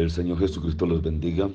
[0.00, 1.50] El Señor Jesucristo los bendiga.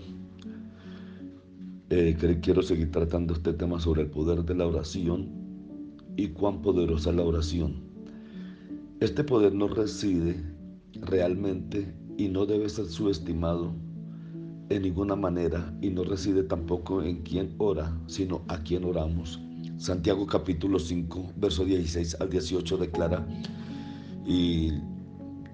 [1.90, 5.30] Eh, quiero seguir tratando este tema sobre el poder de la oración
[6.16, 7.81] y cuán poderosa es la oración.
[9.00, 10.36] Este poder no reside
[10.94, 13.73] realmente y no debe ser subestimado
[14.70, 19.41] en ninguna manera y no reside tampoco en quien ora, sino a quien oramos.
[19.78, 23.28] Santiago capítulo 5, verso 16 al 18 declara,
[24.28, 24.72] y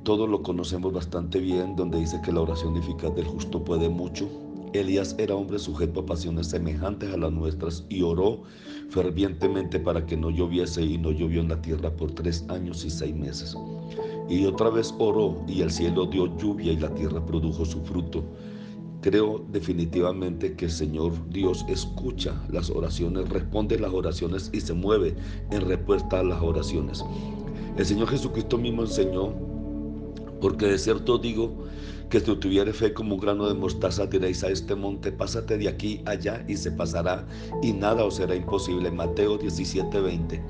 [0.04, 4.28] todos lo conocemos bastante bien, donde dice que la oración eficaz del justo puede mucho.
[4.74, 8.42] Elías era hombre sujeto a pasiones semejantes a las nuestras y oró
[8.90, 12.90] fervientemente para que no lloviese y no llovió en la tierra por tres años y
[12.90, 13.56] seis meses.
[14.28, 18.24] Y otra vez oró y el cielo dio lluvia y la tierra produjo su fruto.
[19.02, 25.16] Creo definitivamente que el Señor Dios escucha las oraciones, responde las oraciones y se mueve
[25.52, 27.04] en respuesta a las oraciones.
[27.78, 29.51] El Señor Jesucristo mismo enseñó
[30.42, 31.53] porque de cierto digo
[32.09, 35.70] que si tuvieres fe como un grano de mostaza, diréis a este monte, pásate de
[35.70, 37.25] aquí allá y se pasará,
[37.64, 38.92] y nada os será imposible.
[38.92, 40.44] Mateo 17, 20.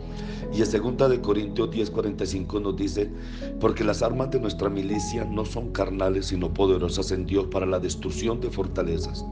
[0.54, 3.12] Y en 2 de Corintios 10, 45 nos dice,
[3.60, 7.80] porque las armas de nuestra milicia no son carnales, sino poderosas en Dios para la
[7.80, 9.24] destrucción de fortalezas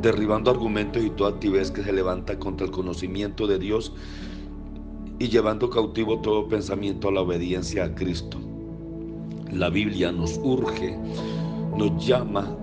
[0.00, 3.92] derribando argumentos y toda actividad que se levanta contra el conocimiento de Dios
[5.18, 8.38] y llevando cautivo todo pensamiento a la obediencia a Cristo.
[9.52, 10.96] La Biblia nos urge,
[11.76, 12.54] nos llama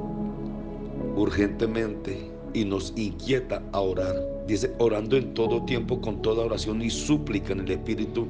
[1.16, 4.16] urgentemente y nos inquieta a orar.
[4.47, 8.28] Dice, orando en todo tiempo con toda oración y súplica en el Espíritu,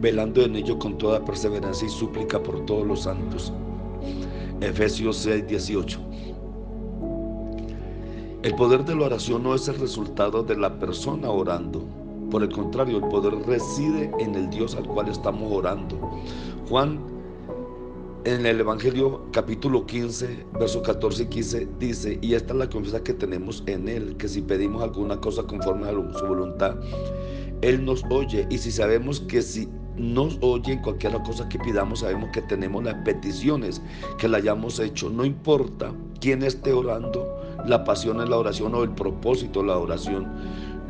[0.00, 3.52] velando en ello con toda perseverancia y súplica por todos los santos.
[4.60, 6.00] Efesios 6, 18.
[8.42, 11.84] El poder de la oración no es el resultado de la persona orando.
[12.30, 15.96] Por el contrario, el poder reside en el Dios al cual estamos orando.
[16.68, 17.13] Juan
[18.24, 23.04] en el Evangelio capítulo 15, versos 14 y 15 dice, y esta es la confianza
[23.04, 26.76] que tenemos en Él, que si pedimos alguna cosa conforme a su voluntad,
[27.60, 28.46] Él nos oye.
[28.50, 32.82] Y si sabemos que si nos oye en cualquier cosa que pidamos, sabemos que tenemos
[32.82, 33.82] las peticiones
[34.18, 35.10] que le hayamos hecho.
[35.10, 37.26] No importa quién esté orando,
[37.66, 40.32] la pasión en la oración o el propósito de la oración.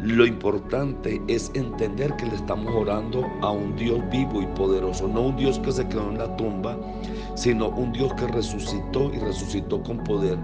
[0.04, 5.22] Lo importante es entender que le estamos orando a un Dios vivo y poderoso, no
[5.22, 6.76] un Dios que se quedó en la tumba,
[7.36, 10.36] sino un Dios que resucitó y resucitó con poder.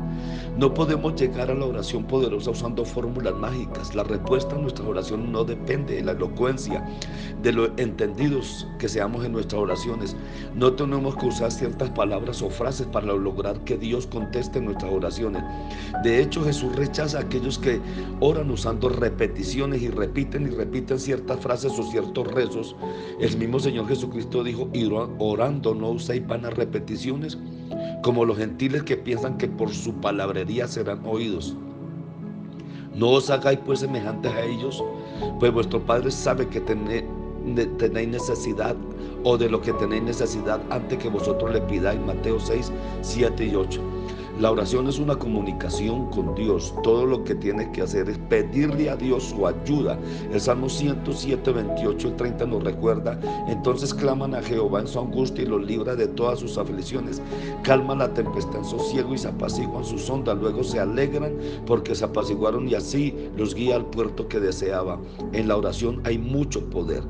[0.56, 3.94] No podemos llegar a la oración poderosa usando fórmulas mágicas.
[3.94, 6.82] La respuesta a nuestra oración no depende de la elocuencia,
[7.42, 10.16] de lo entendidos que seamos en nuestras oraciones.
[10.54, 15.42] No tenemos que usar ciertas palabras o frases para lograr que Dios conteste nuestras oraciones.
[16.02, 17.78] De hecho, Jesús rechaza a aquellos que
[18.20, 18.88] oran usando
[19.50, 22.76] repeticiones y repiten y repiten ciertas frases o ciertos rezos.
[23.18, 24.68] El mismo Señor Jesucristo dijo,
[25.18, 26.98] orando no uséis a repetir
[28.02, 31.56] como los gentiles que piensan que por su palabrería serán oídos.
[32.94, 34.84] No os hagáis pues semejantes a ellos,
[35.40, 38.76] pues vuestro Padre sabe que tenéis necesidad
[39.24, 42.00] o de lo que tenéis necesidad antes que vosotros le pidáis.
[42.00, 42.70] Mateo 6,
[43.02, 43.80] 7 y 8.
[44.38, 46.72] La oración es una comunicación con Dios.
[46.82, 49.98] Todo lo que tienes que hacer es pedirle a Dios su ayuda.
[50.32, 53.20] El Salmo 107, 28 y 30 nos recuerda.
[53.48, 57.20] Entonces claman a Jehová en su angustia y los libra de todas sus aflicciones.
[57.62, 60.38] Calma la tempestad en sosiego y se apaciguan sus ondas.
[60.38, 61.34] Luego se alegran
[61.66, 64.98] porque se apaciguaron y así los guía al puerto que deseaba.
[65.32, 67.02] En la oración hay mucho poder.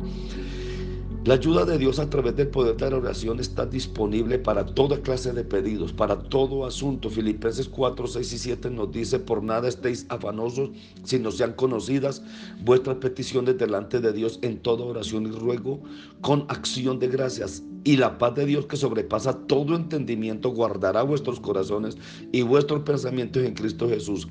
[1.26, 5.02] La ayuda de Dios a través del poder de la oración está disponible para toda
[5.02, 7.10] clase de pedidos, para todo asunto.
[7.10, 10.70] Filipenses 4, 6 y 7 nos dice, por nada estéis afanosos,
[11.04, 12.22] si no sean conocidas
[12.64, 15.82] vuestras peticiones delante de Dios en toda oración y ruego,
[16.22, 17.64] con acción de gracias.
[17.84, 21.98] Y la paz de Dios que sobrepasa todo entendimiento guardará vuestros corazones
[22.32, 24.26] y vuestros pensamientos en Cristo Jesús.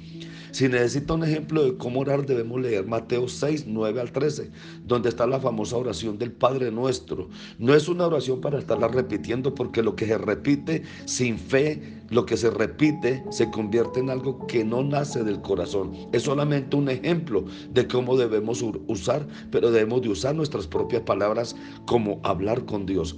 [0.52, 4.52] Si necesita un ejemplo de cómo orar, debemos leer Mateo 6, 9 al 13,
[4.86, 7.30] donde está la famosa oración del Padre Nuestro.
[7.58, 12.26] No es una oración para estarla repitiendo, porque lo que se repite sin fe lo
[12.26, 15.94] que se repite se convierte en algo que no nace del corazón.
[16.12, 21.56] Es solamente un ejemplo de cómo debemos usar, pero debemos de usar nuestras propias palabras
[21.86, 23.16] como hablar con Dios.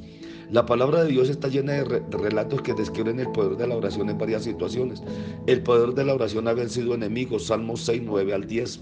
[0.52, 4.10] La palabra de Dios está llena de, relatos que describen el poder de la oración
[4.10, 5.02] en varias situaciones.
[5.48, 8.82] El poder de la oración ha vencido enemigos, Salmos 6, 9 al 10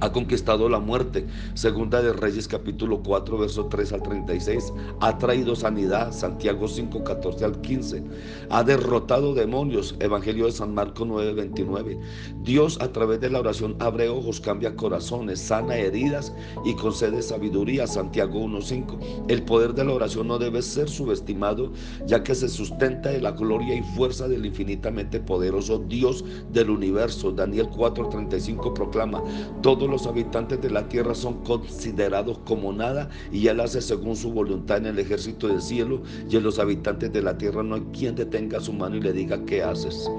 [0.00, 1.26] ha conquistado la muerte.
[1.54, 4.72] Segunda de Reyes capítulo 4, verso 3 al 36.
[5.00, 6.12] Ha traído sanidad.
[6.12, 8.02] Santiago 5, 14 al 15.
[8.50, 9.94] Ha derrotado demonios.
[10.00, 11.98] Evangelio de San Marco 9, 29.
[12.42, 16.32] Dios a través de la oración abre ojos, cambia corazones, sana heridas
[16.64, 17.86] y concede sabiduría.
[17.86, 18.98] Santiago 1, 5.
[19.28, 21.72] El poder de la oración no debe ser subestimado,
[22.06, 27.32] ya que se sustenta de la gloria y fuerza del infinitamente poderoso Dios del universo.
[27.32, 29.22] Daniel 4, 35 proclama,
[29.62, 34.32] todo los habitantes de la tierra son considerados como nada y Él hace según su
[34.32, 37.82] voluntad en el ejército del cielo y en los habitantes de la tierra no hay
[37.92, 40.10] quien detenga su mano y le diga qué haces.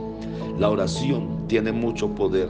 [0.60, 2.50] La oración tiene mucho poder.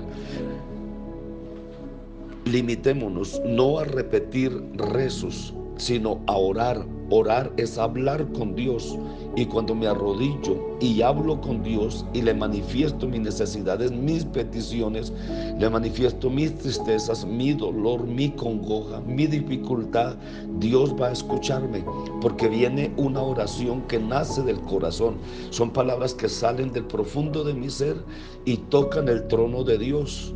[2.45, 6.85] Limitémonos no a repetir rezos, sino a orar.
[7.09, 8.97] Orar es hablar con Dios.
[9.35, 15.11] Y cuando me arrodillo y hablo con Dios y le manifiesto mis necesidades, mis peticiones,
[15.59, 20.15] le manifiesto mis tristezas, mi dolor, mi congoja, mi dificultad,
[20.59, 21.83] Dios va a escucharme
[22.21, 25.17] porque viene una oración que nace del corazón.
[25.49, 27.97] Son palabras que salen del profundo de mi ser
[28.45, 30.33] y tocan el trono de Dios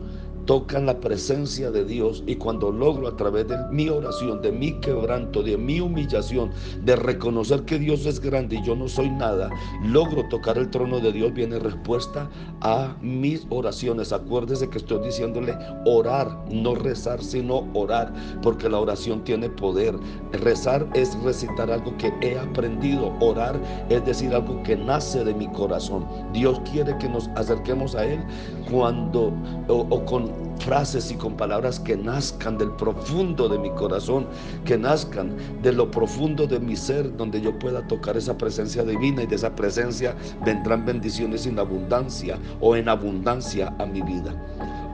[0.50, 4.72] tocan la presencia de Dios y cuando logro a través de mi oración, de mi
[4.80, 6.50] quebranto, de mi humillación,
[6.84, 9.52] de reconocer que Dios es grande y yo no soy nada,
[9.84, 12.28] logro tocar el trono de Dios, viene respuesta
[12.62, 14.12] a mis oraciones.
[14.12, 15.56] Acuérdese que estoy diciéndole
[15.86, 18.12] orar, no rezar, sino orar,
[18.42, 19.96] porque la oración tiene poder.
[20.32, 25.48] Rezar es recitar algo que he aprendido, orar es decir algo que nace de mi
[25.50, 26.08] corazón.
[26.34, 28.20] Dios quiere que nos acerquemos a Él
[28.68, 29.32] cuando
[29.68, 34.28] o con frases y con palabras que nazcan del profundo de mi corazón,
[34.66, 39.24] que nazcan de lo profundo de mi ser, donde yo pueda tocar esa presencia divina
[39.24, 40.16] y de esa presencia
[40.46, 44.36] vendrán bendiciones en abundancia o en abundancia a mi vida.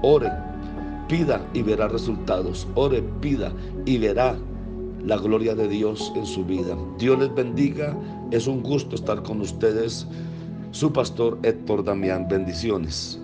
[0.02, 0.32] Ore,
[1.08, 2.68] pida y verá resultados.
[2.76, 3.52] Ore, pida
[3.86, 4.36] y verá
[5.06, 6.76] la gloria de Dios en su vida.
[6.98, 7.96] Dios les bendiga.
[8.32, 10.08] Es un gusto estar con ustedes.
[10.72, 12.28] Su pastor Héctor Damián.
[12.28, 13.20] Bendiciones.